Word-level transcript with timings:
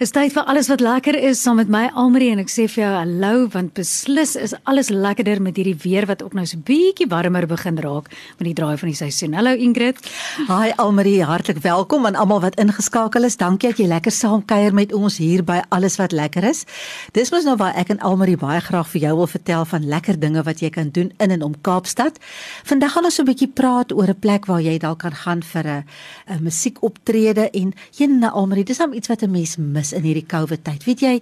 Dis 0.00 0.14
tyd 0.16 0.32
vir 0.32 0.46
alles 0.48 0.70
wat 0.70 0.80
lekker 0.80 1.12
is 1.28 1.42
saam 1.44 1.58
met 1.60 1.68
my 1.68 1.82
Almarie 2.00 2.30
en 2.32 2.40
ek 2.40 2.48
sê 2.48 2.64
vir 2.72 2.80
jou 2.80 2.90
hallo 2.94 3.40
want 3.52 3.74
beslis 3.76 4.30
is 4.40 4.54
alles 4.64 4.88
lekkerder 4.88 5.42
met 5.44 5.58
hierdie 5.60 5.74
weer 5.82 6.06
wat 6.08 6.22
ook 6.24 6.32
nou 6.38 6.46
so 6.48 6.56
bietjie 6.56 7.04
warmer 7.10 7.44
begin 7.44 7.76
raak 7.84 8.08
met 8.38 8.46
die 8.46 8.54
draai 8.56 8.78
van 8.80 8.88
die 8.88 8.96
seisoen. 8.96 9.36
Hallo 9.36 9.52
Ingrid. 9.52 10.00
Hi 10.48 10.70
Almarie, 10.80 11.18
hartlik 11.28 11.60
welkom 11.66 12.08
aan 12.08 12.16
almal 12.16 12.40
wat 12.46 12.56
ingeskakel 12.56 13.28
is. 13.28 13.36
Dankie 13.36 13.74
dat 13.74 13.82
jy 13.82 13.90
lekker 13.90 14.14
saam 14.16 14.40
kuier 14.48 14.72
met 14.72 14.94
ons 14.96 15.18
hier 15.20 15.42
by 15.44 15.58
alles 15.68 15.98
wat 16.00 16.16
lekker 16.16 16.48
is. 16.48 16.64
Dis 17.12 17.28
mos 17.28 17.44
nou 17.44 17.58
waar 17.60 17.76
ek 17.76 17.92
en 17.92 18.00
Almarie 18.00 18.38
baie 18.40 18.64
graag 18.64 18.88
vir 18.94 19.04
jou 19.04 19.12
wil 19.20 19.28
vertel 19.28 19.68
van 19.68 19.84
lekker 19.84 20.16
dinge 20.24 20.46
wat 20.48 20.64
jy 20.64 20.72
kan 20.78 20.88
doen 20.96 21.12
in 21.20 21.36
en 21.36 21.44
om 21.50 21.58
Kaapstad. 21.60 22.16
Vandag 22.64 22.96
gaan 22.96 23.10
ons 23.10 23.20
so 23.20 23.22
'n 23.22 23.28
bietjie 23.28 23.52
praat 23.52 23.92
oor 23.92 24.08
'n 24.08 24.16
plek 24.16 24.48
waar 24.48 24.64
jy 24.64 24.78
dalk 24.78 25.04
kan 25.04 25.12
gaan 25.12 25.42
vir 25.42 25.66
'n 25.68 25.84
'n 26.32 26.42
musiekoptrede 26.42 27.50
en 27.52 27.74
een 27.98 28.24
Almarie, 28.24 28.64
dis 28.64 28.78
net 28.78 28.94
iets 28.94 29.08
wat 29.08 29.22
'n 29.22 29.30
mens 29.30 29.58
mis 29.58 29.89
in 29.96 30.04
hierdie 30.06 30.26
COVID 30.26 30.64
tyd. 30.66 30.84
Weet 30.88 31.04
jy, 31.04 31.14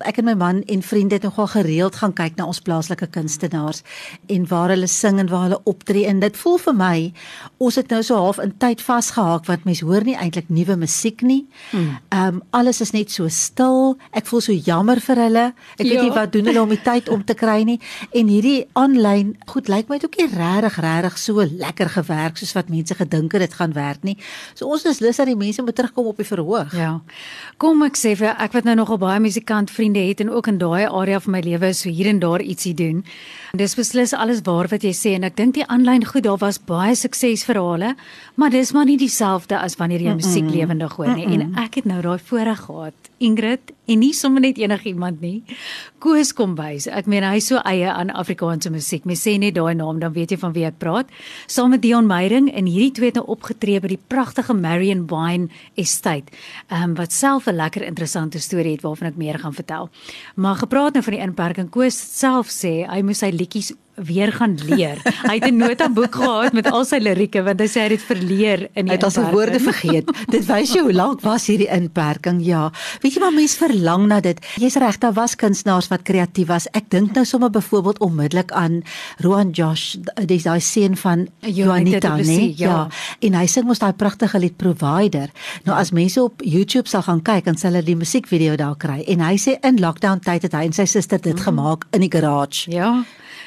ek 0.00 0.18
en 0.22 0.28
my 0.28 0.34
man 0.38 0.62
en 0.70 0.82
vriende 0.82 1.18
het 1.18 1.26
nogal 1.26 1.48
gereeld 1.52 1.98
gaan 2.00 2.14
kyk 2.16 2.38
na 2.38 2.46
ons 2.50 2.62
plaaslike 2.64 3.06
kunstenaars 3.14 3.82
en 4.32 4.46
waar 4.50 4.74
hulle 4.74 4.88
sing 4.90 5.20
en 5.22 5.30
waar 5.32 5.48
hulle 5.48 5.60
optree 5.70 6.06
en 6.10 6.20
dit 6.22 6.36
voel 6.36 6.58
vir 6.58 6.76
my 6.78 6.96
ons 7.58 7.78
het 7.80 7.90
nou 7.92 8.02
so 8.02 8.18
half 8.20 8.40
in 8.42 8.54
tyd 8.62 8.82
vasgehaak 8.84 9.48
want 9.50 9.66
mense 9.68 9.84
hoor 9.84 10.04
nie 10.06 10.16
eintlik 10.16 10.48
nuwe 10.48 10.76
musiek 10.80 11.22
nie. 11.22 11.44
Hmm. 11.70 11.98
Ehm 12.10 12.34
um, 12.34 12.42
alles 12.54 12.80
is 12.80 12.92
net 12.94 13.10
so 13.10 13.28
stil. 13.28 13.96
Ek 14.12 14.26
voel 14.30 14.40
so 14.44 14.52
jammer 14.52 15.00
vir 15.00 15.20
hulle. 15.26 15.44
Ek 15.78 15.84
weet 15.86 15.98
ja. 15.98 16.02
nie 16.02 16.14
wat 16.14 16.32
doen 16.32 16.46
hulle 16.50 16.62
om 16.62 16.72
die 16.72 16.82
tyd 16.82 17.08
om 17.12 17.24
te 17.24 17.34
kry 17.34 17.62
nie 17.66 17.78
en 18.12 18.30
hierdie 18.30 18.66
aanlyn 18.78 19.34
goed 19.50 19.68
lyk 19.68 19.90
my 19.90 19.98
ook 20.04 20.18
nie 20.20 20.28
regtig 20.30 20.78
regtig 20.84 21.18
so 21.18 21.44
lekker 21.44 21.90
gewerk 21.96 22.38
soos 22.40 22.54
wat 22.56 22.70
mense 22.72 22.94
gedink 22.94 23.32
het 23.32 23.44
dit 23.46 23.54
gaan 23.58 23.74
werk 23.76 24.02
nie. 24.06 24.16
So 24.54 24.68
ons 24.70 24.84
is 24.88 25.00
lus 25.04 25.20
dat 25.20 25.30
die 25.30 25.38
mense 25.38 25.62
moet 25.62 25.76
terugkom 25.78 26.10
op 26.12 26.20
die 26.20 26.28
verhoog. 26.28 26.74
Ja. 26.76 27.00
Kom 27.58 27.82
ek 27.86 27.98
sê 27.98 28.13
vir 28.16 28.34
ek 28.38 28.52
wat 28.52 28.64
nou 28.64 28.74
nogal 28.78 28.98
baie 28.98 29.20
musikant 29.20 29.70
vriende 29.70 30.02
het 30.02 30.20
en 30.20 30.30
ook 30.30 30.46
in 30.50 30.58
daai 30.58 30.86
area 30.86 31.20
van 31.20 31.32
my 31.32 31.40
lewe 31.44 31.72
so 31.74 31.88
hier 31.88 32.08
en 32.10 32.18
daar 32.18 32.42
ietsie 32.42 32.74
doen. 32.74 33.04
En 33.52 33.58
dis 33.58 33.74
beslis 33.74 34.12
alles 34.12 34.42
waar 34.46 34.68
wat 34.72 34.82
jy 34.82 34.92
sê 34.96 35.14
en 35.14 35.24
ek 35.24 35.36
dink 35.36 35.54
die 35.54 35.66
aanlyn 35.66 36.04
goed 36.04 36.24
daar 36.26 36.40
was 36.42 36.58
baie 36.58 36.94
suksesverhale, 36.98 37.94
maar 38.34 38.50
dis 38.50 38.72
maar 38.72 38.84
nie 38.84 38.98
dieselfde 38.98 39.58
as 39.58 39.78
wanneer 39.78 40.00
jy 40.00 40.14
musiek 40.14 40.50
lewendig 40.50 40.96
hoor 40.96 41.14
nie. 41.14 41.26
Mm 41.26 41.32
-mm. 41.32 41.40
En 41.56 41.64
ek 41.64 41.74
het 41.74 41.84
nou 41.84 42.00
daai 42.02 42.18
voorreg 42.18 42.60
gehad, 42.60 42.94
Ingrid, 43.18 43.72
en 43.86 44.00
nie 44.00 44.12
sommer 44.16 44.40
net 44.40 44.58
enigiemand 44.58 45.20
nie. 45.20 45.42
Koos 45.98 46.32
kom 46.36 46.54
bys. 46.54 46.86
Ek 46.86 47.06
meen 47.10 47.24
hy 47.24 47.40
so 47.40 47.60
eie 47.68 47.90
aan 47.90 48.10
Afrikaanse 48.10 48.70
musiek. 48.72 49.04
Mens 49.04 49.24
sê 49.26 49.36
net 49.40 49.54
daai 49.54 49.74
naam 49.74 50.00
dan 50.02 50.12
weet 50.12 50.34
jy 50.34 50.38
van 50.40 50.54
wie 50.56 50.64
ek 50.68 50.78
praat. 50.78 51.10
Saam 51.46 51.70
met 51.74 51.82
Dion 51.84 52.06
Meyering 52.06 52.50
en 52.52 52.66
hierdie 52.66 52.92
twee 52.96 53.12
het 53.12 53.18
nou 53.20 53.26
opgetree 53.36 53.80
by 53.80 53.88
die 53.94 54.00
pragtige 54.08 54.56
Marion 54.56 55.06
Wine 55.10 55.48
Estate. 55.80 56.32
Ehm 56.68 56.90
um, 56.90 56.94
wat 56.94 57.12
self 57.12 57.46
'n 57.46 57.56
lekker 57.56 57.82
interessante 58.04 58.38
storie 58.38 58.72
het 58.76 58.84
waarvan 58.84 59.08
ek 59.08 59.16
meer 59.16 59.38
gaan 59.38 59.54
vertel. 59.54 59.88
Maar 60.34 60.60
gepraat 60.60 60.92
nou 60.92 61.04
van 61.04 61.16
die 61.16 61.22
inperking. 61.22 61.70
Koos 61.70 61.96
self 61.96 62.52
sê 62.52 62.84
hy 62.84 63.00
moes 63.02 63.22
sy 63.24 63.32
liedjies 63.32 63.72
weer 63.94 64.32
gaan 64.32 64.54
leer. 64.66 64.98
Hy 65.28 65.34
het 65.38 65.46
'n 65.48 65.56
notaboek 65.56 66.14
gehad 66.14 66.52
met 66.52 66.70
al 66.70 66.84
sy 66.84 66.98
lirieke 66.98 67.42
want 67.42 67.60
hy 67.60 67.66
sê 67.66 67.80
hy 67.86 67.90
het 67.94 68.02
verleer 68.02 68.68
in 68.74 68.86
die 68.86 68.90
Hy 68.92 68.96
het 68.96 69.04
al 69.04 69.10
sy 69.10 69.24
woorde 69.30 69.60
vergeet. 69.60 70.10
dit 70.34 70.46
wys 70.46 70.72
jou 70.72 70.84
hoe 70.84 70.92
lank 70.92 71.20
was 71.20 71.46
hierdie 71.46 71.70
inperking. 71.70 72.44
Ja. 72.44 72.70
Weet 73.00 73.14
jy 73.14 73.20
maar 73.20 73.32
mense 73.32 73.56
verlang 73.56 74.06
na 74.06 74.20
dit. 74.20 74.38
Jy's 74.56 74.76
reg, 74.76 74.98
daar 74.98 75.12
was 75.12 75.36
kunstenaars 75.36 75.88
wat 75.88 76.02
kreatief 76.02 76.46
was. 76.46 76.66
Ek 76.72 76.90
dink 76.90 77.14
nou 77.14 77.24
sommer 77.24 77.50
byvoorbeeld 77.50 77.98
onmiddellik 77.98 78.52
aan 78.52 78.82
Roan 79.18 79.50
Josh, 79.50 79.96
dis 80.26 80.42
daai 80.42 80.60
seun 80.60 80.96
van 80.96 81.28
Juanita, 81.40 82.16
nee. 82.16 82.54
Ja. 82.56 82.68
ja. 82.68 82.88
En 83.20 83.34
hy 83.34 83.46
sing 83.46 83.66
mos 83.66 83.78
daai 83.78 83.92
pragtige 83.92 84.38
lied 84.38 84.56
Provider. 84.56 85.30
Nou 85.64 85.78
as 85.78 85.90
mense 85.90 86.22
op 86.22 86.42
YouTube 86.42 86.88
sal 86.88 87.02
gaan 87.02 87.22
kyk, 87.22 87.44
dan 87.44 87.56
sal 87.56 87.72
hulle 87.72 87.84
die 87.84 87.96
musiekvideo 87.96 88.56
daar 88.56 88.76
kry. 88.76 89.02
En 89.08 89.20
hy 89.20 89.36
sê 89.40 89.58
in 89.62 89.80
lockdown 89.80 90.22
tyd 90.24 90.42
het 90.42 90.52
hy 90.52 90.64
en 90.68 90.72
sy 90.72 90.84
suster 90.84 91.20
dit 91.20 91.34
mm. 91.34 91.46
gemaak 91.46 91.86
in 91.92 92.00
die 92.00 92.10
garage. 92.10 92.70
Ja. 92.70 93.04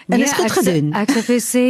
En 0.07 0.19
dit 0.19 0.27
is 0.27 0.33
goed 0.33 0.51
gedoen. 0.51 0.93
Ek 0.95 1.11
sê 1.11 1.21
vir 1.27 1.41
sê 1.43 1.65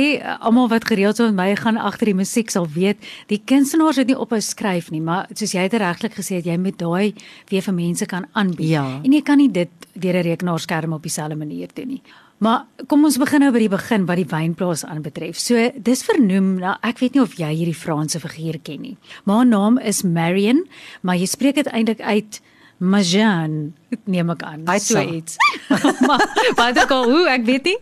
almal 0.45 0.69
wat 0.69 0.85
gereeld 0.85 1.17
so 1.17 1.25
met 1.31 1.37
my 1.39 1.55
gaan 1.57 1.79
agter 1.81 2.11
die 2.11 2.17
musiek 2.17 2.51
sal 2.53 2.67
weet, 2.69 3.01
die 3.31 3.39
kunstenaars 3.41 3.97
het 3.97 4.11
nie 4.11 4.17
ophou 4.17 4.39
skryf 4.43 4.91
nie, 4.93 5.01
maar 5.01 5.25
soos 5.33 5.55
jy 5.55 5.65
het 5.65 5.73
regtig 5.81 6.13
gesê 6.13 6.37
het 6.37 6.45
jy 6.45 6.57
met 6.61 6.77
daai 6.77 7.17
weer 7.49 7.65
vir 7.65 7.73
mense 7.73 8.05
kan 8.05 8.27
aanbied. 8.37 8.69
Ja. 8.69 8.85
En 9.01 9.13
jy 9.13 9.23
kan 9.25 9.41
nie 9.41 9.49
dit 9.49 9.89
deur 9.93 10.13
'n 10.13 10.27
rekenaarskerm 10.29 10.93
op 10.93 11.01
dieselfde 11.01 11.35
manier 11.35 11.67
doen 11.73 11.87
nie. 11.87 12.01
Maar 12.37 12.67
kom 12.87 13.03
ons 13.03 13.17
begin 13.17 13.39
nou 13.39 13.51
by 13.51 13.59
die 13.59 13.69
begin 13.69 14.05
wat 14.05 14.19
die 14.19 14.29
wynplaas 14.29 14.85
aanbetref. 14.85 15.39
So 15.39 15.71
dis 15.75 16.03
vernoem 16.03 16.59
na 16.59 16.77
ek 16.85 16.99
weet 16.99 17.15
nie 17.15 17.21
of 17.21 17.33
jy 17.33 17.49
hierdie 17.49 17.75
Franse 17.75 18.19
figuur 18.19 18.59
ken 18.61 18.81
nie. 18.81 18.97
Maar 19.25 19.35
haar 19.35 19.45
naam 19.45 19.77
is 19.77 20.03
Marion, 20.03 20.67
maar 21.01 21.17
jy 21.17 21.25
spreek 21.25 21.55
dit 21.55 21.67
eintlik 21.67 22.01
uit 22.01 22.41
Majan 22.77 23.73
neem 24.05 24.29
ek 24.29 24.43
aan 24.45 24.65
so 24.83 25.01
iets. 25.01 25.37
maar 26.07 26.21
wat 26.59 26.77
ek 26.77 26.91
al 26.93 27.07
hoe 27.09 27.23
ek 27.31 27.45
weet 27.47 27.69
nie. 27.69 27.75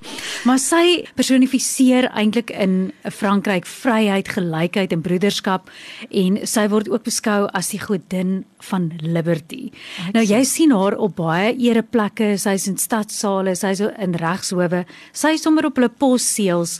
Maar 0.47 0.59
sy 0.61 0.85
personifiseer 1.17 2.07
eintlik 2.13 2.53
in 2.53 2.93
Frankryk 3.03 3.67
vryheid, 3.67 4.29
gelykheid 4.37 4.93
en 4.95 5.03
broederskap 5.05 5.71
en 6.09 6.39
sy 6.47 6.67
word 6.71 6.89
ook 6.93 7.07
beskou 7.07 7.45
as 7.57 7.73
die 7.73 7.81
godin 7.81 8.45
van 8.69 8.91
liberty. 9.01 9.71
Nou 10.15 10.23
jy 10.25 10.43
sien 10.47 10.73
haar 10.75 10.95
op 10.95 11.17
baie 11.19 11.51
ereplekke, 11.53 12.35
sy's 12.41 12.69
in 12.71 12.79
stadsale, 12.81 13.57
sy's 13.59 13.83
in 13.83 14.15
regshowe, 14.21 14.85
sy's 15.11 15.43
sommer 15.45 15.67
op 15.67 15.81
hulle 15.81 15.91
posseels 15.91 16.79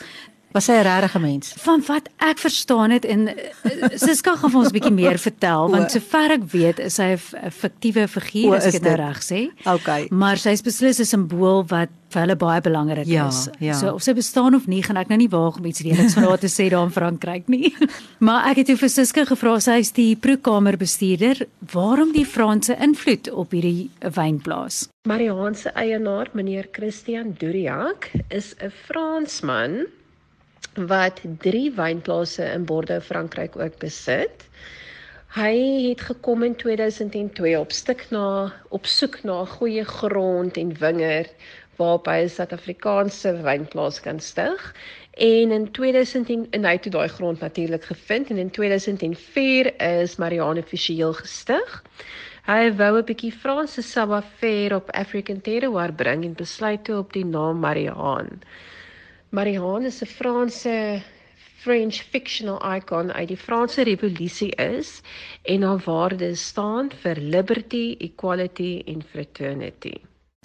Was 0.55 0.69
sy 0.69 0.71
'n 0.79 0.87
regte 0.87 1.19
mens? 1.19 1.53
Van 1.57 1.83
wat 1.87 2.07
ek 2.17 2.37
verstaan 2.39 2.91
het 2.91 3.05
en 3.05 3.27
eh, 3.27 3.89
Siska 3.99 4.35
gaan 4.39 4.51
vir 4.51 4.59
ons 4.59 4.69
'n 4.69 4.77
bietjie 4.77 4.93
meer 4.93 5.19
vertel 5.19 5.69
want 5.69 5.91
sover 5.91 6.31
ek 6.31 6.43
weet 6.51 6.79
is 6.79 6.95
sy 6.95 7.11
'n 7.11 7.51
fiktiewe 7.51 8.07
figuur 8.07 8.55
as 8.55 8.65
ek 8.65 8.79
dit 8.79 8.83
nou 8.83 8.95
reg 8.95 9.19
sê. 9.19 9.51
Okay. 9.65 10.07
Maar 10.11 10.37
sy 10.37 10.55
is 10.55 10.61
beslis 10.61 10.99
'n 10.99 11.05
simbool 11.05 11.65
wat 11.67 11.89
vir 12.07 12.21
hulle 12.21 12.35
baie 12.35 12.61
belangrik 12.61 13.05
ja, 13.05 13.27
is. 13.27 13.49
Ja. 13.59 13.73
So 13.73 13.95
of 13.95 14.01
sy 14.01 14.13
bestaan 14.13 14.55
of 14.55 14.67
nie, 14.67 14.81
gaan 14.81 14.95
ek 14.95 15.09
nou 15.09 15.17
nie 15.17 15.27
waag 15.27 15.57
om 15.57 15.65
iets 15.65 15.81
reeds 15.81 16.13
van 16.13 16.23
haar 16.23 16.39
te 16.39 16.47
sê 16.47 16.69
daar 16.69 16.85
in 16.85 16.91
Frankryk 16.91 17.49
nie. 17.49 17.75
maar 18.27 18.47
ek 18.47 18.57
het 18.57 18.67
toe 18.67 18.77
vir 18.77 18.89
Siska 18.89 19.25
gevra, 19.25 19.59
sy 19.59 19.79
is 19.79 19.91
die 19.91 20.15
proekamerbestuurder, 20.15 21.47
waarom 21.73 22.13
die 22.13 22.25
Franse 22.25 22.77
invloed 22.79 23.29
op 23.29 23.51
hierdie 23.51 23.89
wynplaas? 23.99 24.87
Mariaan 25.03 25.55
se 25.55 25.69
eienaar, 25.75 26.29
meneer 26.31 26.69
Christian 26.71 27.35
Duriak, 27.37 28.11
is 28.29 28.55
'n 28.61 28.71
Fransman 28.71 29.87
wat 30.75 31.21
drie 31.39 31.71
wynplase 31.71 32.43
in 32.43 32.65
Bordeaux, 32.65 33.05
Frankryk 33.05 33.55
ook 33.55 33.77
besit. 33.79 34.47
Hy 35.35 35.55
het 35.89 36.01
gekom 36.01 36.43
in 36.43 36.55
2002 36.55 37.59
op 37.59 37.71
stuk 37.71 38.05
na 38.09 38.53
op 38.69 38.85
soek 38.85 39.23
na 39.23 39.45
goeie 39.45 39.83
grond 39.83 40.57
en 40.57 40.71
wingerd 40.79 41.33
waarop 41.75 42.05
hy 42.07 42.23
'n 42.23 42.29
Suid-Afrikaanse 42.29 43.41
wynplaas 43.43 43.99
kan 43.99 44.19
stig. 44.19 44.75
En 45.11 45.51
in 45.51 45.71
2010 45.71 46.47
en 46.51 46.65
hy 46.65 46.71
het 46.71 46.91
daai 46.91 47.07
grond 47.07 47.39
natuurlik 47.39 47.83
gevind 47.83 48.29
en 48.29 48.37
in 48.37 48.51
2004 48.51 49.73
is 49.81 50.15
Marianne 50.15 50.59
offisieel 50.59 51.13
gestig. 51.13 51.83
Hy 52.45 52.71
wou 52.75 52.97
'n 52.97 53.05
bietjie 53.05 53.31
Franse 53.31 53.81
savoir-faire 53.81 54.75
op 54.75 54.91
African 54.91 55.41
terroir 55.41 55.93
bring 55.93 56.23
en 56.23 56.33
besluit 56.33 56.83
toe 56.83 56.97
op 56.97 57.13
die 57.13 57.25
naam 57.25 57.59
Marianne. 57.59 58.39
Marianne 59.29 59.87
is 59.87 60.01
'n 60.01 60.07
Franse 60.07 61.01
French 61.65 62.03
fictional 62.11 62.59
icon 62.75 63.11
uit 63.11 63.27
die 63.27 63.37
Franse 63.37 63.81
Revolusie 63.83 64.51
is 64.55 65.01
en 65.43 65.63
haar 65.65 65.81
waardes 65.85 66.47
staan 66.51 66.91
vir 67.01 67.15
liberty, 67.15 67.95
equality 67.99 68.83
en 68.85 69.01
fraternity. 69.11 69.95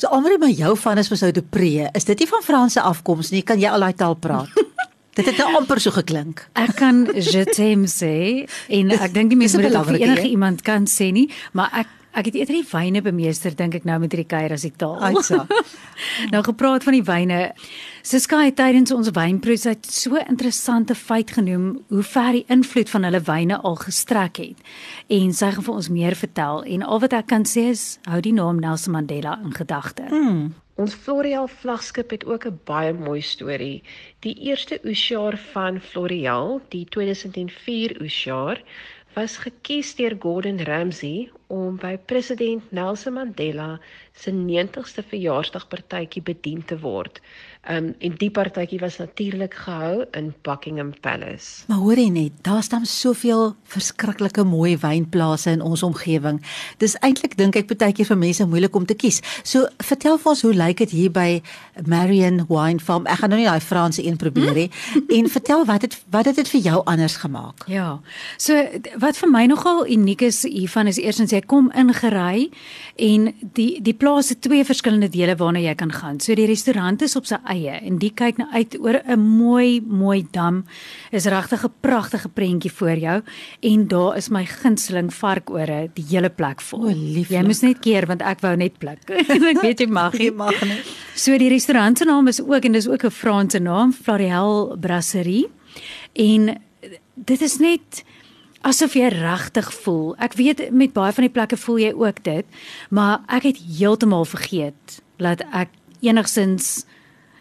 So 0.01 0.09
almal 0.09 0.39
wat 0.41 0.57
jou 0.57 0.73
van 0.81 0.99
is 0.99 1.11
mos 1.13 1.21
nou 1.21 1.33
Depree, 1.37 1.89
is 1.93 2.09
dit 2.09 2.19
nie 2.19 2.29
van 2.31 2.43
Franse 2.43 2.81
afkoms 2.81 3.31
nie? 3.31 3.43
Kan 3.43 3.61
jy 3.61 3.69
al 3.69 3.85
daai 3.85 3.95
taal 3.95 4.17
praat? 4.17 4.49
dit 5.19 5.27
het 5.27 5.37
nou 5.43 5.51
amper 5.59 5.81
so 5.83 5.93
geklink. 5.93 6.47
Ek 6.57 6.73
kan 6.79 7.05
je 7.13 7.45
t'aime 7.57 7.91
sê 7.91 8.49
en 8.73 8.97
ek 8.97 9.13
dink 9.13 9.35
die 9.35 9.41
mense 9.41 9.61
moet 9.61 9.69
dit 9.69 9.89
vir 9.93 10.01
enige 10.01 10.29
iemand 10.31 10.65
kan 10.65 10.89
sê 10.89 11.11
nie, 11.13 11.29
maar 11.53 11.69
ek 11.85 12.00
Ek 12.11 12.27
het 12.27 12.35
eerder 12.35 12.57
die 12.59 12.67
wyne 12.67 13.03
bemeester 13.07 13.55
dink 13.55 13.77
ek 13.79 13.85
nou 13.87 14.01
met 14.03 14.11
hierdie 14.11 14.27
kuier 14.27 14.51
as 14.57 14.65
die 14.67 14.73
taal. 14.75 14.99
Uitsa. 14.99 15.45
nou 16.35 16.41
gepraat 16.43 16.83
van 16.83 16.97
die 16.97 17.05
wyne. 17.07 17.39
Siska 18.03 18.41
het 18.43 18.57
tydens 18.59 18.91
ons 18.91 19.13
wynproes 19.15 19.67
uit 19.71 19.87
so 19.87 20.19
interessante 20.19 20.97
feit 20.99 21.31
genoem 21.37 21.77
hoe 21.93 22.03
ver 22.03 22.33
die 22.41 22.45
invloed 22.51 22.91
van 22.91 23.07
hulle 23.07 23.23
wyne 23.29 23.61
al 23.63 23.79
gestrek 23.79 24.43
het. 24.43 24.67
En 25.07 25.31
sy 25.37 25.53
gaan 25.55 25.69
vir 25.69 25.79
ons 25.79 25.93
meer 25.95 26.19
vertel 26.19 26.65
en 26.67 26.83
al 26.83 27.05
wat 27.07 27.15
ek 27.21 27.31
kan 27.31 27.47
sê 27.47 27.69
is 27.77 27.85
hou 28.11 28.19
die 28.25 28.35
naam 28.35 28.59
Nelson 28.59 28.99
Mandela 28.99 29.39
in 29.45 29.55
gedagte. 29.55 30.11
Mm. 30.11 30.51
Ons 30.81 30.97
Florial 30.97 31.47
vlaggenskap 31.61 32.11
het 32.11 32.25
ook 32.27 32.47
'n 32.47 32.61
baie 32.65 32.93
mooi 32.93 33.21
storie. 33.21 33.83
Die 34.27 34.35
eerste 34.51 34.81
oesjaar 34.85 35.39
van 35.53 35.81
Florial, 35.81 36.61
die 36.69 36.87
2004 36.89 38.01
oesjaar, 38.01 38.63
was 39.15 39.37
gekies 39.37 39.95
deur 39.95 40.17
Gordon 40.19 40.59
Ramsay 40.59 41.31
om 41.51 41.77
by 41.83 41.97
president 42.07 42.71
Nelson 42.71 43.17
Mandela 43.19 43.79
se 44.15 44.31
90ste 44.31 45.03
verjaarsdagpartytjie 45.11 46.23
bedien 46.23 46.65
te 46.65 46.79
word. 46.79 47.21
Um 47.69 47.91
en 48.01 48.15
die 48.17 48.31
partytjie 48.33 48.79
was 48.81 48.97
natuurlik 48.97 49.55
gehou 49.55 50.05
in 50.17 50.31
Buckingham 50.43 50.93
Palace. 51.01 51.65
Maar 51.69 51.83
hoor 51.83 51.99
jy 52.01 52.09
net, 52.09 52.39
daar 52.47 52.63
staan 52.63 52.87
soveel 52.89 53.55
verskriklike 53.69 54.45
mooi 54.49 54.79
wynplase 54.81 55.51
in 55.51 55.61
ons 55.61 55.83
omgewing. 55.85 56.41
Dis 56.81 56.97
eintlik 57.05 57.37
dink 57.37 57.59
ek 57.61 57.69
baie 57.75 57.93
keer 57.93 58.09
vir 58.09 58.21
mense 58.21 58.47
moeilik 58.47 58.77
om 58.77 58.87
te 58.89 58.97
kies. 58.97 59.21
So 59.45 59.69
vertel 59.85 60.17
vir 60.23 60.33
ons 60.33 60.45
hoe 60.47 60.55
lyk 60.57 60.81
dit 60.85 60.95
hier 60.97 61.13
by 61.13 61.43
Marion 61.85 62.47
Wine 62.49 62.81
Farm? 62.81 63.05
Ek 63.05 63.21
gaan 63.21 63.35
nou 63.35 63.41
nie 63.43 63.49
daai 63.49 63.61
Franse 63.61 64.05
een 64.07 64.17
probeer 64.21 64.55
nie. 64.57 64.69
En 65.21 65.29
vertel 65.29 65.65
wat 65.67 65.83
het 65.85 65.99
wat 66.11 66.31
het 66.31 66.39
dit 66.41 66.49
vir 66.49 66.61
jou 66.61 66.81
anders 66.89 67.17
gemaak? 67.21 67.67
Ja. 67.69 68.01
So 68.39 68.57
wat 69.03 69.21
vir 69.21 69.31
my 69.31 69.45
nogal 69.51 69.85
uniek 69.85 70.23
is 70.25 70.43
hiervan 70.49 70.89
is 70.89 71.01
eersins 71.03 71.35
jy 71.35 71.40
kom 71.47 71.71
ingery 71.77 72.51
en 72.97 73.31
die 73.55 73.81
die 73.83 73.95
plaas 73.95 74.29
het 74.29 74.43
twee 74.43 74.65
verskillende 74.65 75.09
dele 75.09 75.37
waarna 75.37 75.61
jy 75.61 75.75
kan 75.75 75.93
gaan. 75.93 76.21
So 76.21 76.35
die 76.35 76.47
restaurant 76.47 77.03
is 77.03 77.17
op 77.17 77.27
sy 77.27 77.39
eie 77.45 77.79
en 77.81 77.99
die 77.99 78.13
kyk 78.15 78.39
nou 78.39 78.49
uit 78.53 78.77
oor 78.81 79.01
'n 79.07 79.19
mooi 79.19 79.81
mooi 79.81 80.27
dam. 80.33 80.65
Is 81.11 81.27
regtig 81.27 81.65
'n 81.65 81.73
pragtige 81.81 82.29
prentjie 82.29 82.73
voor 82.73 82.97
jou 82.97 83.23
en 83.61 83.89
daar 83.89 84.17
is 84.17 84.29
my 84.29 84.45
gunsteling 84.47 85.13
varkore 85.13 85.91
die 85.95 86.05
hele 86.11 86.31
plek 86.31 86.61
vol. 86.61 86.81
O, 86.81 86.89
lieflik. 86.89 87.39
Jy 87.39 87.47
moet 87.47 87.63
net 87.63 87.79
keer 87.81 88.07
want 88.07 88.23
ek 88.23 88.41
wou 88.41 88.57
net 88.57 88.79
pluk. 88.79 89.11
ek 89.53 89.63
weet 89.63 89.81
jy 89.81 89.87
mag 89.87 90.19
jy 90.19 90.31
mag 90.31 90.61
nie. 90.65 90.81
So 91.15 91.37
die 91.39 91.49
restaurant 91.49 91.99
se 91.99 92.05
naam 92.05 92.29
is 92.29 92.41
ook 92.41 92.65
en 92.65 92.73
dis 92.73 92.89
ook 92.89 93.05
'n 93.05 93.11
Franse 93.11 93.59
naam, 93.59 93.93
Floriel 93.93 94.77
Brasserie. 94.81 95.49
En 96.13 96.61
dit 97.15 97.41
is 97.41 97.59
net 97.59 98.05
asof 98.67 98.95
jy 98.95 99.09
regtig 99.15 99.73
voel. 99.85 100.15
Ek 100.21 100.37
weet 100.39 100.69
met 100.73 100.93
baie 100.97 101.13
van 101.17 101.27
die 101.27 101.33
plekke 101.33 101.57
voel 101.61 101.79
jy 101.79 101.93
ook 101.97 102.23
dit, 102.27 102.63
maar 102.91 103.23
ek 103.29 103.51
het 103.51 103.61
heeltemal 103.79 104.27
vergeet 104.29 105.01
dat 105.21 105.45
ek 105.53 105.73
enigsins 106.01 106.85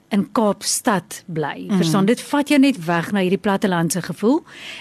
in 0.10 0.25
Kaapstad 0.33 1.24
bly. 1.25 1.68
Mm. 1.68 1.81
Verstaan, 1.81 2.07
dit 2.10 2.21
vat 2.31 2.50
jou 2.50 2.60
net 2.62 2.80
weg 2.86 3.12
na 3.13 3.21
hierdie 3.21 3.42
plattelandse 3.42 4.01
gevoel. 4.01 4.39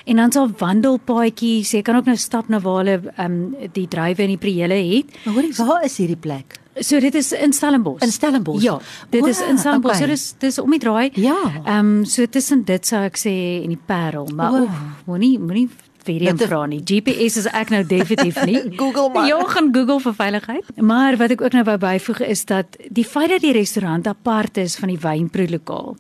En 0.08 0.22
dan 0.22 0.32
sal 0.32 0.48
wandelpaadjies, 0.60 1.74
jy 1.76 1.82
kan 1.84 1.98
ook 1.98 2.08
nou 2.08 2.16
stap 2.16 2.48
na 2.48 2.62
waar 2.64 2.80
hulle 2.82 2.96
ehm 3.16 3.26
um, 3.26 3.68
die 3.76 3.88
drywe 3.90 4.24
en 4.24 4.32
die 4.32 4.40
priele 4.40 4.78
het. 4.78 5.12
Maar 5.26 5.36
hoorie, 5.36 5.52
waar 5.58 5.84
is 5.84 5.98
hierdie 6.00 6.16
plek? 6.16 6.56
So 6.80 7.00
dit 7.02 7.14
is 7.18 7.32
in 7.34 7.52
Stellenbosch. 7.52 8.04
In 8.06 8.12
Stellenbosch. 8.12 8.62
Ja, 8.62 8.78
dit 9.10 9.22
oh, 9.22 9.28
is 9.28 9.40
in 9.42 9.58
Stellenbosch. 9.58 9.98
Okay. 9.98 10.06
So 10.06 10.14
dis 10.14 10.34
dis 10.38 10.58
om 10.62 10.70
die 10.70 10.80
draai. 10.80 11.10
Ja. 11.18 11.36
Ehm 11.64 11.98
um, 11.98 12.04
so 12.04 12.26
tussen 12.26 12.64
dit 12.64 12.86
sou 12.86 13.02
ek 13.04 13.18
sê 13.20 13.34
en 13.64 13.74
die 13.74 13.82
Parel, 13.86 14.30
maar 14.34 14.62
oh. 14.62 14.80
moenie 15.10 15.36
moenie 15.38 15.68
vir 16.08 16.24
hom 16.30 16.40
vra 16.40 16.60
nie. 16.66 16.80
GPS 16.84 17.36
is 17.42 17.48
ek 17.52 17.70
nou 17.74 17.82
definitief 17.86 18.40
nie. 18.48 18.60
Google 18.80 19.08
maar. 19.14 19.28
Ja, 19.28 19.38
gaan 19.52 19.70
Google 19.74 20.00
vir 20.00 20.14
veiligheid. 20.14 20.72
Maar 20.80 21.18
wat 21.20 21.36
ek 21.36 21.44
ook 21.44 21.56
nou 21.58 21.64
wou 21.68 21.76
byvoeg 21.84 22.22
is 22.28 22.44
dat 22.48 22.78
die 22.88 23.04
feit 23.04 23.30
dat 23.34 23.44
die 23.44 23.52
restaurant 23.56 24.06
apart 24.06 24.56
is 24.56 24.76
van 24.80 24.92
die 24.92 25.00
wynproelokaal. 25.02 25.96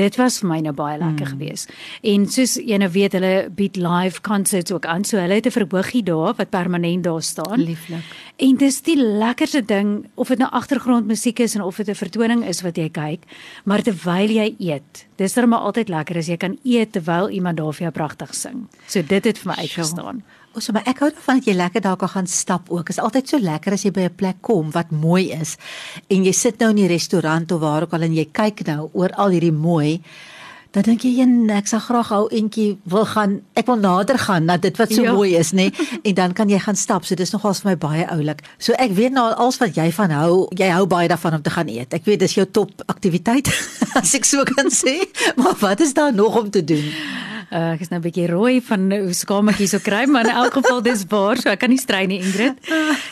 Dit 0.00 0.16
was 0.18 0.40
vir 0.40 0.48
my 0.50 0.58
nou 0.64 0.74
baie 0.74 0.98
lekker 0.98 1.28
mm. 1.28 1.34
geweest. 1.36 1.70
En 2.02 2.26
soos 2.30 2.56
jy 2.58 2.80
nou 2.80 2.90
weet, 2.90 3.14
hulle 3.18 3.34
bied 3.54 3.76
live 3.76 4.22
concerts 4.26 4.72
ook 4.72 4.86
aan. 4.86 5.04
So 5.04 5.20
hulle 5.20 5.38
het 5.38 5.46
'n 5.46 5.56
verhoogie 5.58 6.02
daar 6.02 6.34
wat 6.34 6.50
permanent 6.50 7.04
daar 7.04 7.22
staan. 7.22 7.60
Lieflik. 7.60 8.04
En 8.36 8.56
dis 8.56 8.80
die 8.82 8.96
lekkerste 8.96 9.62
ding 9.64 10.08
of 10.14 10.28
dit 10.28 10.38
nou 10.38 10.50
agtergrondmusiek 10.50 11.38
is 11.38 11.54
en 11.54 11.62
of 11.62 11.76
dit 11.76 11.88
'n 11.88 11.94
vertoning 11.94 12.44
is 12.44 12.62
wat 12.62 12.76
jy 12.76 12.88
kyk, 12.88 13.22
maar 13.64 13.82
terwyl 13.82 14.30
jy 14.30 14.54
eet. 14.58 15.06
Dis 15.20 15.34
dan 15.36 15.50
maar 15.52 15.66
altyd 15.68 15.90
lekker 15.92 16.16
as 16.16 16.28
jy 16.30 16.38
kan 16.40 16.54
eet 16.64 16.94
terwyl 16.94 17.26
iemand 17.28 17.58
daar 17.60 17.74
vir 17.76 17.90
jou 17.90 17.92
pragtig 17.92 18.30
sing. 18.32 18.62
So 18.88 19.04
dit 19.04 19.26
het 19.28 19.40
vir 19.42 19.50
my 19.50 19.56
uitgestaan. 19.60 20.22
Ons 20.56 20.64
so, 20.66 20.72
maar 20.72 20.88
ek 20.88 21.02
hou 21.04 21.10
daarvan 21.12 21.42
dat 21.42 21.50
jy 21.50 21.54
lekker 21.58 21.84
daar 21.84 21.98
kan 22.00 22.10
gaan 22.14 22.30
stap 22.30 22.70
ook. 22.72 22.88
Is 22.88 22.98
altyd 22.98 23.28
so 23.28 23.38
lekker 23.38 23.76
as 23.76 23.84
jy 23.84 23.92
by 23.92 24.08
'n 24.08 24.16
plek 24.16 24.40
kom 24.40 24.70
wat 24.72 24.90
mooi 24.90 25.30
is 25.30 25.58
en 26.08 26.24
jy 26.24 26.32
sit 26.32 26.58
nou 26.58 26.70
in 26.70 26.76
die 26.76 26.88
restaurant 26.88 27.52
of 27.52 27.60
waar 27.60 27.82
ook 27.82 27.92
al 27.92 28.02
en 28.02 28.14
jy 28.14 28.28
kyk 28.32 28.66
nou 28.66 28.90
oor 28.92 29.12
al 29.12 29.30
hierdie 29.30 29.52
mooi 29.52 30.00
dan 30.70 30.86
dink 30.86 31.02
jy 31.02 31.16
een 31.18 31.50
ek 31.50 31.66
sal 31.66 31.82
graag 31.82 32.12
ou 32.14 32.26
entjie 32.34 32.78
wil 32.90 33.06
gaan. 33.10 33.40
Ek 33.58 33.66
wil 33.66 33.80
nader 33.82 34.18
gaan 34.22 34.46
na 34.46 34.56
dit 34.56 34.76
wat 34.78 34.92
so 34.94 35.02
ja. 35.02 35.14
mooi 35.16 35.34
is 35.38 35.50
nê. 35.56 35.70
En 36.08 36.14
dan 36.14 36.32
kan 36.32 36.48
jy 36.48 36.58
gaan 36.62 36.78
stap. 36.78 37.04
So 37.04 37.18
dis 37.18 37.32
nogals 37.34 37.62
vir 37.62 37.72
my 37.72 37.76
baie 37.80 38.06
oulik. 38.14 38.44
So 38.58 38.76
ek 38.78 38.94
weet 38.98 39.14
nou 39.16 39.26
als 39.34 39.58
wat 39.62 39.74
jy 39.78 39.90
van 39.94 40.14
hou 40.14 40.46
jy 40.58 40.70
hou 40.70 40.86
baie 40.90 41.08
daarvan 41.10 41.40
om 41.40 41.42
te 41.42 41.54
gaan 41.54 41.68
eet. 41.68 41.94
Ek 41.94 42.06
weet 42.06 42.22
dis 42.22 42.38
jou 42.38 42.46
top 42.46 42.70
aktiwiteit 42.86 43.50
as 44.00 44.14
ek 44.14 44.28
so 44.28 44.46
kan 44.46 44.70
sê. 44.70 45.00
Maar 45.36 45.58
wat 45.60 45.82
is 45.82 45.94
daar 45.94 46.14
nog 46.14 46.38
om 46.38 46.50
te 46.50 46.64
doen 46.64 46.86
Uh, 47.50 47.72
ek 47.74 47.80
is 47.82 47.88
nou 47.90 47.98
'n 47.98 48.04
bietjie 48.04 48.28
rooi 48.30 48.60
van 48.62 48.92
hoe 48.92 49.12
skametjie 49.12 49.66
so 49.66 49.78
kry, 49.82 50.04
maar 50.06 50.24
in 50.24 50.36
elk 50.38 50.52
geval 50.52 50.82
dis 50.82 51.04
waar, 51.10 51.36
so 51.36 51.50
ek 51.50 51.58
kan 51.58 51.70
nie 51.70 51.78
strei 51.78 52.06
nie, 52.06 52.20
Ingrid. 52.22 52.54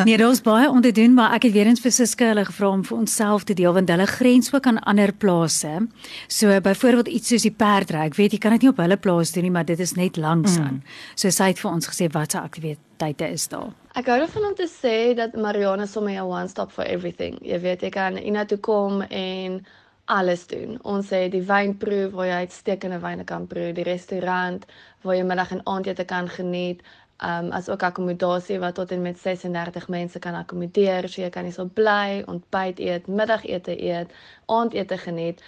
Nee, 0.04 0.16
daar's 0.16 0.40
baie 0.40 0.70
om 0.70 0.80
te 0.80 0.92
doen, 0.92 1.14
maar 1.14 1.34
ek 1.34 1.42
het 1.42 1.52
weer 1.52 1.66
eens 1.66 1.80
vir 1.80 1.90
Siske 1.90 2.24
hulle 2.24 2.44
gevra 2.44 2.68
om 2.70 2.84
vir 2.84 2.98
onsself 2.98 3.44
te 3.44 3.54
deel 3.54 3.72
want 3.72 3.88
hulle 3.90 4.06
grens 4.06 4.52
ook 4.54 4.66
aan 4.66 4.78
ander 4.86 5.12
plase. 5.12 5.88
So 6.28 6.60
byvoorbeeld 6.60 7.08
iets 7.08 7.28
soos 7.28 7.42
die 7.42 7.50
perdry. 7.50 8.06
Ek 8.06 8.14
weet 8.14 8.32
jy 8.32 8.38
kan 8.38 8.52
dit 8.52 8.62
nie 8.62 8.70
op 8.70 8.78
hulle 8.78 8.96
plaas 8.96 9.32
doen 9.32 9.42
nie, 9.42 9.50
maar 9.50 9.66
dit 9.66 9.80
is 9.80 9.94
net 9.98 10.16
langs 10.16 10.56
mm. 10.56 10.62
aan. 10.62 10.74
Mm. 10.74 10.82
So 11.14 11.30
sy 11.30 11.50
het 11.50 11.58
vir 11.58 11.70
ons 11.72 11.90
gesê 11.90 12.06
wat 12.12 12.30
se 12.30 12.38
aktiwiteite 12.38 13.32
is 13.32 13.48
daar. 13.48 13.74
Ek 13.98 14.06
hou 14.06 14.20
daarvan 14.22 14.52
om 14.52 14.54
te 14.54 14.68
sê 14.70 15.16
dat 15.18 15.34
Mariana 15.34 15.86
sommer 15.86 16.14
'n 16.14 16.30
one 16.30 16.48
stop 16.48 16.70
for 16.70 16.84
everything. 16.84 17.38
Jy 17.42 17.58
weet 17.60 17.82
jy 17.82 17.90
kan 17.90 18.16
inatoe 18.16 18.58
kom 18.58 19.02
en 19.02 19.66
alles 20.08 20.46
doen. 20.46 20.78
Ons 20.82 21.10
het 21.12 21.32
die 21.32 21.44
wynproe 21.44 22.08
waar 22.14 22.26
jy 22.30 22.38
uitstekende 22.44 22.98
wyne 23.02 23.24
kan 23.28 23.46
proe, 23.46 23.72
die 23.76 23.84
restaurant 23.84 24.64
waar 25.04 25.18
jy 25.18 25.26
middag 25.28 25.52
en 25.52 25.60
aandete 25.68 26.04
kan 26.08 26.30
geniet, 26.32 26.80
um 27.24 27.50
as 27.52 27.68
ook 27.68 27.82
akkommodasie 27.82 28.58
wat 28.62 28.74
tot 28.78 28.92
en 28.94 29.02
met 29.02 29.18
36 29.18 29.88
mense 29.88 30.18
kan 30.18 30.34
akkommodeer. 30.38 31.08
So 31.08 31.22
jy 31.22 31.30
kan 31.34 31.44
hierso 31.48 31.66
bly, 31.66 32.22
ontbyt 32.26 32.80
eet, 32.80 33.08
middagete 33.08 33.74
eet, 33.82 34.14
aandete 34.46 34.98
geniet 34.98 35.42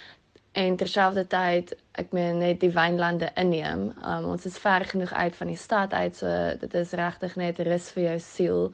en 0.51 0.75
terselfdertyd 0.75 1.71
ek 2.01 2.11
meen 2.11 2.41
net 2.43 2.59
die 2.59 2.73
wynlande 2.75 3.31
inneem. 3.39 3.87
Um 4.03 4.29
ons 4.35 4.45
is 4.45 4.59
ver 4.59 4.85
genoeg 4.85 5.13
uit 5.13 5.35
van 5.35 5.47
die 5.47 5.57
stad 5.57 5.93
uit, 5.93 6.15
so 6.15 6.27
dit 6.59 6.73
is 6.83 6.93
regtig 6.99 7.35
net 7.39 7.59
rus 7.65 7.89
vir 7.95 8.03
jou 8.03 8.19
siel. 8.19 8.71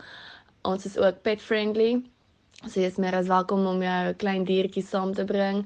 Ons 0.67 0.89
is 0.89 0.97
ook 0.97 1.21
pet 1.21 1.41
friendly. 1.41 2.01
So 2.65 2.79
jy 2.81 2.87
is 2.89 2.97
meer 2.97 3.13
as 3.13 3.29
welkom 3.29 3.67
om 3.69 3.81
jou 3.85 4.13
klein 4.17 4.45
diertjie 4.47 4.81
saam 4.85 5.13
te 5.13 5.25
bring 5.29 5.61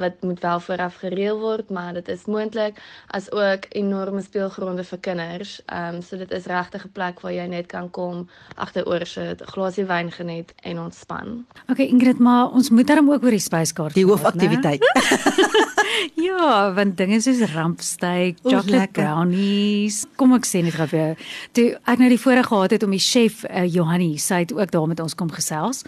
wat 0.00 0.22
moet 0.24 0.40
wel 0.40 0.60
vooraf 0.60 0.94
gereël 1.02 1.38
word, 1.40 1.70
maar 1.70 1.92
dit 1.92 2.08
is 2.08 2.24
moontlik 2.24 2.78
as 3.06 3.26
ook 3.32 3.66
enorme 3.68 4.22
speelgronde 4.22 4.84
vir 4.88 4.98
kinders. 4.98 5.60
Ehm 5.66 5.94
um, 5.94 6.02
so 6.02 6.16
dit 6.16 6.30
is 6.30 6.48
regtig 6.48 6.84
'n 6.84 6.92
plek 6.92 7.20
waar 7.20 7.32
jy 7.32 7.46
net 7.46 7.66
kan 7.66 7.90
kom, 7.90 8.28
agteroor 8.54 9.06
sit, 9.06 9.40
'n 9.42 9.52
glasie 9.52 9.84
wyn 9.84 10.10
geniet 10.10 10.54
en 10.62 10.78
ontspan. 10.78 11.46
Okay 11.70 11.86
Ingrid, 11.86 12.18
maar 12.18 12.50
ons 12.50 12.70
moet 12.70 12.86
darm 12.86 13.10
ook 13.10 13.22
oor 13.22 13.30
die 13.30 13.38
spyskaart. 13.38 13.94
Die 13.94 14.06
hoofaktiwiteit. 14.06 14.80
ja, 16.26 16.72
want 16.76 16.96
dinge 16.96 17.20
soos 17.20 17.42
rampsteak, 17.52 18.40
chocolate 18.42 18.92
brownies. 18.96 20.02
Kom 20.20 20.34
ek 20.36 20.48
sê 20.48 20.62
net 20.64 20.76
gou 20.78 20.88
vir 20.92 21.00
jou. 21.00 21.12
Toe 21.58 21.68
ek 21.94 22.02
nou 22.02 22.10
die 22.12 22.20
voorreg 22.20 22.50
gehad 22.50 22.76
het 22.76 22.86
om 22.86 22.94
die 22.94 23.02
chef 23.02 23.44
uh, 23.48 23.64
Johanni, 23.66 24.16
sy 24.22 24.44
het 24.46 24.54
ook 24.56 24.74
daar 24.74 24.90
met 24.90 25.02
ons 25.04 25.16
kom 25.18 25.30
gesels. 25.32 25.84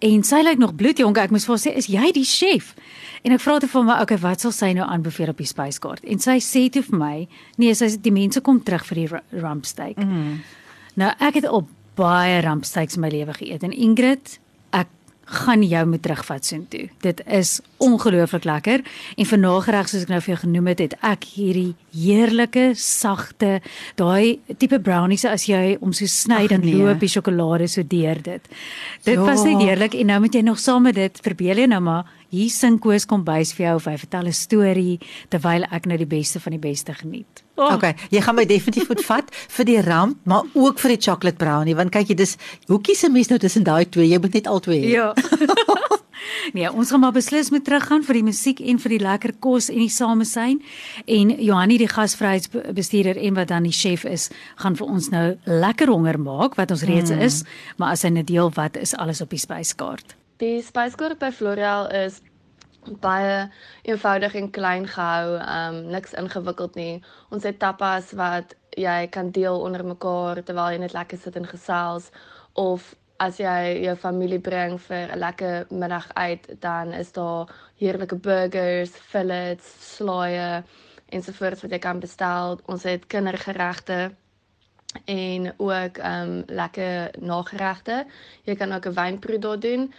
En 0.00 0.22
sy 0.24 0.40
lyk 0.40 0.60
nog 0.60 0.72
bloedjonk. 0.80 1.18
Ek 1.20 1.32
moes 1.34 1.44
vir 1.44 1.54
haar 1.56 1.60
sê, 1.60 1.76
"Is 1.76 1.90
jy 1.92 2.12
die 2.16 2.24
chef?" 2.24 2.74
En 3.22 3.32
ek 3.32 3.40
vra 3.40 3.58
toe 3.58 3.68
vir 3.68 3.84
my, 3.84 3.92
"Oké, 3.92 4.02
okay, 4.02 4.18
wat 4.18 4.40
sal 4.40 4.52
sy 4.52 4.72
nou 4.72 4.86
aanbeveel 4.86 5.28
op 5.28 5.36
die 5.36 5.46
spyskaart?" 5.46 6.04
En 6.04 6.18
sy 6.18 6.38
sê 6.40 6.70
toe 6.70 6.82
vir 6.82 6.98
my, 6.98 7.28
"Nee, 7.58 7.74
sy 7.74 7.86
sê 7.86 8.00
die 8.00 8.12
mense 8.12 8.40
kom 8.40 8.62
terug 8.62 8.86
vir 8.86 8.94
die 8.94 9.08
rampsteak." 9.40 9.96
Mm. 9.96 10.40
Nou, 10.94 11.12
ek 11.20 11.34
het 11.34 11.48
op 11.48 11.68
baie 11.94 12.40
rampsteaks 12.40 12.94
in 12.94 13.00
my 13.00 13.08
lewe 13.08 13.34
geëet 13.34 13.62
en 13.62 13.72
Ingrid, 13.72 14.38
gaan 15.30 15.62
jou 15.62 15.86
moet 15.86 16.02
terugvat 16.02 16.46
soontoe. 16.46 16.88
Dit 17.04 17.22
is 17.26 17.60
ongelooflik 17.78 18.44
lekker 18.44 18.82
en 19.16 19.28
vir 19.30 19.40
nagereg 19.40 19.88
soos 19.88 20.04
ek 20.06 20.12
nou 20.12 20.20
vir 20.24 20.32
jou 20.34 20.38
genoem 20.42 20.70
het, 20.72 20.82
het 20.84 20.96
ek 21.06 21.26
hierdie 21.36 21.74
heerlike 21.94 22.64
sagte 22.78 23.60
daai 24.00 24.40
tipe 24.58 24.80
brownies 24.82 25.24
as 25.30 25.46
jy 25.48 25.76
om 25.80 25.94
so 25.96 26.10
sny 26.10 26.46
dan 26.50 26.64
nee. 26.66 26.76
loop 26.78 27.02
die 27.02 27.10
sjokolade 27.10 27.68
so 27.70 27.86
deur 27.86 28.18
dit. 28.22 28.50
Dit 29.06 29.14
ja. 29.14 29.26
was 29.26 29.44
net 29.46 29.62
heerlik 29.62 29.94
en 29.94 30.10
nou 30.12 30.20
moet 30.26 30.34
jy 30.34 30.42
nog 30.46 30.58
saam 30.58 30.88
met 30.88 30.98
dit 30.98 31.22
verbeel 31.22 31.62
jy 31.62 31.68
nou 31.70 31.82
maar 31.84 32.10
hier 32.30 32.50
sing 32.50 32.78
Koos 32.82 33.06
kom 33.10 33.24
bys 33.26 33.54
vir 33.56 33.66
jou 33.68 33.76
of 33.80 33.86
hy 33.90 33.96
vertel 33.98 34.26
'n 34.26 34.32
storie 34.32 34.98
terwyl 35.30 35.66
ek 35.70 35.86
nou 35.86 35.98
die 35.98 36.10
beste 36.10 36.40
van 36.40 36.52
die 36.58 36.62
beste 36.62 36.94
geniet. 36.94 37.42
Oh. 37.60 37.74
Okay, 37.76 37.92
jy 38.08 38.22
gaan 38.24 38.38
my 38.38 38.46
definitief 38.48 38.88
moet 38.88 39.02
vat 39.04 39.28
vir 39.56 39.66
die 39.68 39.80
ramp, 39.84 40.16
maar 40.24 40.46
ook 40.56 40.78
vir 40.80 40.94
die 40.94 41.02
chocolate 41.04 41.36
brownie 41.36 41.76
want 41.76 41.92
kyk 41.92 42.14
jy 42.14 42.16
dis 42.16 42.36
hoe 42.72 42.80
kies 42.80 43.04
'n 43.04 43.12
mens 43.12 43.28
nou 43.28 43.38
tussen 43.38 43.64
daai 43.64 43.84
twee? 43.84 44.08
Jy 44.08 44.18
moet 44.18 44.32
net 44.32 44.46
al 44.48 44.60
twee 44.64 44.80
hê. 44.80 44.90
Ja. 44.96 45.12
nee, 46.56 46.72
ons 46.72 46.90
gaan 46.90 47.00
maar 47.00 47.12
beslis 47.12 47.50
moet 47.50 47.64
teruggaan 47.64 48.02
vir 48.06 48.14
die 48.14 48.22
musiek 48.22 48.60
en 48.60 48.78
vir 48.78 48.94
die 48.96 49.02
lekker 49.04 49.32
kos 49.44 49.68
en 49.68 49.82
die 49.82 49.92
samesyn 49.92 50.62
en 51.04 51.34
Johanni 51.36 51.76
die 51.78 51.90
gasvryheidsbestuurder 51.90 53.20
en 53.20 53.34
wat 53.34 53.48
dan 53.52 53.68
die 53.68 53.76
chef 53.76 54.04
is, 54.04 54.30
gaan 54.56 54.76
vir 54.76 54.86
ons 54.86 55.10
nou 55.10 55.36
lekker 55.44 55.92
honger 55.92 56.18
maak 56.18 56.56
wat 56.56 56.70
ons 56.70 56.86
reeds 56.88 57.10
mm. 57.10 57.20
is, 57.20 57.44
maar 57.76 57.92
as 57.92 58.02
hy 58.02 58.14
net 58.16 58.26
deel 58.26 58.50
wat 58.56 58.80
is 58.80 58.96
alles 58.96 59.20
op 59.20 59.30
die 59.30 59.42
spyskaart. 59.42 60.16
Die 60.40 60.62
spyskoor 60.64 61.18
by 61.20 61.28
Floreal 61.36 61.90
is 61.92 62.22
baie 63.00 63.50
eenvoudig 63.82 64.34
en 64.34 64.50
klein 64.50 64.86
gehou, 64.86 65.36
um 65.38 65.82
niks 65.92 66.12
ingewikkeld 66.12 66.74
nie. 66.74 67.02
Ons 67.30 67.44
het 67.44 67.58
tapas 67.58 68.12
wat 68.12 68.54
jy 68.78 69.06
kan 69.10 69.30
deel 69.30 69.60
onder 69.60 69.84
mekaar 69.84 70.42
terwyl 70.42 70.72
jy 70.72 70.78
net 70.78 70.96
lekker 70.96 71.18
sit 71.18 71.36
en 71.36 71.46
gesels 71.46 72.10
of 72.52 72.94
as 73.20 73.36
jy 73.36 73.82
jou 73.84 73.96
familie 73.96 74.40
bring 74.40 74.78
vir 74.80 75.12
'n 75.12 75.18
lekker 75.18 75.66
middag 75.70 76.08
uit, 76.14 76.60
dan 76.60 76.92
is 76.92 77.12
daar 77.12 77.52
heerlike 77.76 78.16
burgers, 78.16 78.90
fillets, 78.90 79.96
slaaië 79.96 80.64
ensovoorts 81.08 81.62
wat 81.62 81.70
jy 81.70 81.78
kan 81.78 82.00
bestel. 82.00 82.60
Ons 82.66 82.82
het 82.82 83.06
kindergeregte 83.06 84.14
en 85.04 85.52
ook 85.56 85.98
um 85.98 86.42
lekker 86.46 87.10
nageregte. 87.20 88.06
Jy 88.44 88.54
kan 88.56 88.72
ook 88.72 88.86
'n 88.86 88.94
wynproe 88.94 89.38
daar 89.38 89.60
doen. 89.60 89.92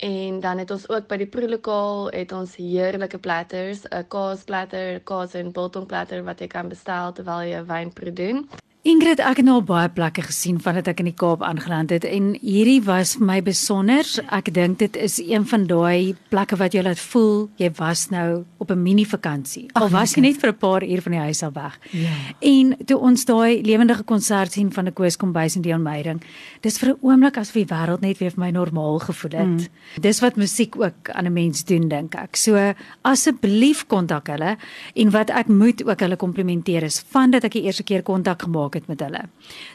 En 0.00 0.40
dan 0.40 0.58
het 0.58 0.70
ons 0.70 0.88
ook 0.88 1.08
by 1.10 1.16
die 1.20 1.28
proelokaal 1.28 2.06
het 2.14 2.32
ons 2.32 2.54
heerlike 2.56 3.18
platters, 3.20 3.82
'n 3.84 4.06
kaasplatter, 4.08 5.00
kaas 5.04 5.34
en 5.34 5.52
biltong 5.52 5.86
platter 5.86 6.24
wat 6.24 6.40
jy 6.40 6.46
kan 6.46 6.68
bestel 6.72 7.12
terwyl 7.12 7.42
jy 7.44 7.58
'n 7.60 7.66
wynproe 7.68 8.12
doen. 8.12 8.48
Ingrid, 8.80 9.18
ek 9.20 9.42
het 9.42 9.44
nou 9.44 9.58
al 9.58 9.64
baie 9.68 9.88
plekke 9.92 10.22
gesien 10.24 10.56
vandat 10.64 10.86
ek 10.88 11.02
in 11.02 11.10
die 11.10 11.16
Kaap 11.20 11.42
aangeland 11.44 11.90
het 11.92 12.04
en 12.08 12.30
hierdie 12.40 12.78
was 12.86 13.10
vir 13.18 13.26
my 13.28 13.34
besonder. 13.44 14.06
Ek 14.32 14.46
dink 14.56 14.78
dit 14.80 14.94
is 14.96 15.18
een 15.20 15.44
van 15.50 15.66
daai 15.68 16.14
plekke 16.32 16.56
wat 16.56 16.72
jou 16.72 16.80
laat 16.86 17.02
voel 17.10 17.50
jy 17.60 17.68
was 17.76 18.06
nou 18.08 18.46
op 18.56 18.70
'n 18.72 18.82
mini 18.82 19.04
vakansie. 19.04 19.68
Al 19.74 19.90
was 19.90 20.14
jy 20.16 20.22
net 20.22 20.40
vir 20.40 20.52
'n 20.52 20.56
paar 20.56 20.82
uur 20.82 21.02
van 21.02 21.12
die 21.12 21.20
huis 21.20 21.42
af 21.42 21.52
weg. 21.52 21.78
Ja. 21.90 22.08
En 22.40 22.76
toe 22.86 22.98
ons 22.98 23.24
daai 23.24 23.60
lewendige 23.62 24.02
konsert 24.02 24.52
sien 24.52 24.72
van 24.72 24.86
'n 24.86 24.92
Koos 24.94 25.16
Kombuis 25.16 25.56
en 25.56 25.62
Dion 25.62 25.82
Meyding, 25.82 26.22
dis 26.62 26.78
vir 26.78 26.88
'n 26.88 26.98
oomblik 27.02 27.36
asof 27.36 27.52
die 27.52 27.66
wêreld 27.66 28.00
net 28.00 28.18
weer 28.18 28.30
vir 28.30 28.44
my 28.44 28.50
normaal 28.50 28.98
gevoel 28.98 29.38
het. 29.38 29.46
Mm. 29.46 30.00
Dis 30.00 30.20
wat 30.20 30.36
musiek 30.36 30.76
ook 30.76 31.10
aan 31.10 31.26
'n 31.26 31.32
mens 31.32 31.64
doen, 31.64 31.88
dink 31.88 32.14
ek. 32.14 32.36
So 32.36 32.72
asseblief 33.02 33.86
kontak 33.86 34.28
hulle 34.28 34.56
en 34.94 35.10
wat 35.10 35.30
ek 35.30 35.48
moet 35.48 35.84
ook 35.84 36.00
hulle 36.00 36.16
komplimenteer 36.16 36.82
is 36.82 37.04
van 37.10 37.30
dat 37.30 37.44
ek 37.44 37.52
die 37.52 37.62
eerste 37.62 37.82
keer 37.82 38.02
kontak 38.02 38.42
gemaak 38.42 38.69
gemaak 38.70 38.74
het 38.74 38.86
met 38.88 39.00
hulle. 39.00 39.28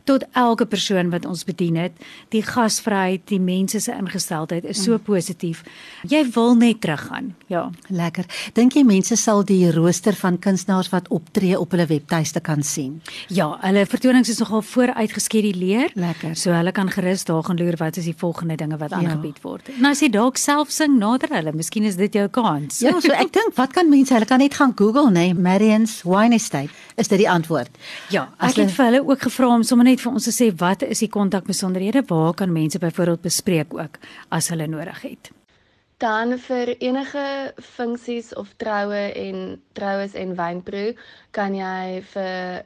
Tot 0.03 0.23
elke 0.33 0.65
persoon 0.65 1.09
wat 1.09 1.25
ons 1.25 1.43
bedien 1.43 1.75
het, 1.75 1.93
die 2.29 2.43
gasvryheid, 2.43 3.27
die 3.27 3.39
mense 3.39 3.79
se 3.79 3.91
ingesteldheid 3.91 4.65
is 4.65 4.83
so 4.83 4.93
mm. 4.93 5.03
positief. 5.03 5.63
Jy 6.07 6.23
wil 6.33 6.55
net 6.55 6.81
teruggaan. 6.81 7.35
Ja, 7.47 7.69
lekker. 7.89 8.25
Dink 8.53 8.73
jy 8.75 8.83
mense 8.83 9.15
sal 9.15 9.43
die 9.45 9.71
rooster 9.71 10.15
van 10.15 10.39
kunstenaars 10.39 10.89
wat 10.91 11.09
optree 11.09 11.57
op 11.59 11.71
hulle 11.71 11.85
webtuiste 11.87 12.41
kan 12.41 12.63
sien? 12.63 13.01
Ja, 13.29 13.57
hulle 13.61 13.85
vertonings 13.85 14.29
is 14.29 14.39
nogal 14.39 14.61
vooruitgeskeduleer. 14.61 15.91
Lekker. 15.95 16.35
So 16.35 16.53
hulle 16.53 16.71
kan 16.71 16.89
gerus 16.89 17.25
daar 17.25 17.43
gaan 17.43 17.57
loer 17.59 17.77
wat 17.77 17.97
is 17.97 18.05
die 18.05 18.17
volgende 18.17 18.55
dinge 18.55 18.77
wat 18.77 18.91
ja. 18.91 19.01
aangebied 19.01 19.41
ja. 19.41 19.47
word. 19.47 19.69
Nou 19.79 19.91
as 19.91 20.01
jy 20.03 20.11
dalk 20.13 20.37
self 20.37 20.71
sing 20.73 20.97
nader 20.99 21.31
hulle, 21.35 21.55
miskien 21.55 21.85
is 21.85 21.97
dit 21.99 22.13
jou 22.15 22.27
kans. 22.29 22.81
Ja, 22.83 22.95
so 23.01 23.13
ek 23.13 23.33
dink 23.35 23.55
wat 23.59 23.75
kan 23.75 23.89
mense, 23.91 24.13
hulle 24.13 24.29
kan 24.29 24.41
net 24.41 24.55
gaan 24.57 24.73
Google, 24.75 25.09
nê, 25.11 25.29
nee, 25.29 25.37
Marian's 25.45 26.01
Wine 26.07 26.35
Estate. 26.35 26.73
Is 26.99 27.09
dit 27.11 27.19
die 27.19 27.29
antwoord? 27.29 27.71
Ja, 28.13 28.27
ek 28.43 28.59
het 28.59 28.71
vir 28.75 28.84
hulle 28.85 29.01
ook 29.03 29.25
gevra 29.27 29.47
om 29.55 29.63
sommer 29.63 29.87
net 29.87 30.01
vir 30.01 30.11
ons 30.11 30.27
te 30.27 30.33
sê 30.35 30.51
wat 30.61 30.85
is 30.85 31.01
die 31.03 31.11
kontakbesonderhede 31.11 32.05
waar 32.09 32.33
kan 32.33 32.51
mense 32.51 32.79
byvoorbeeld 32.79 33.21
bespreek 33.21 33.73
ook 33.73 33.99
as 34.29 34.49
hulle 34.53 34.67
nodig 34.67 35.01
het. 35.01 35.31
Dan 35.97 36.37
vir 36.39 36.75
enige 36.77 37.53
funksies 37.61 38.33
of 38.35 38.53
troue 38.57 39.11
en 39.15 39.61
troues 39.73 40.13
en 40.13 40.35
wynproe 40.35 40.95
kan 41.31 41.55
jy 41.55 42.01
vir 42.13 42.65